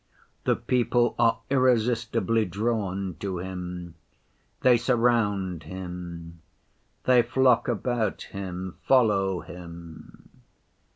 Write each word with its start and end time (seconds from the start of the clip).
The 0.45 0.55
people 0.55 1.13
are 1.19 1.41
irresistibly 1.51 2.43
drawn 2.45 3.17
to 3.19 3.37
Him, 3.37 3.93
they 4.61 4.75
surround 4.75 5.61
Him, 5.61 6.41
they 7.03 7.21
flock 7.21 7.67
about 7.67 8.23
Him, 8.23 8.77
follow 8.81 9.41
Him. 9.41 10.41